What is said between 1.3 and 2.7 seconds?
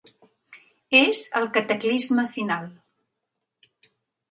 el cataclisme final.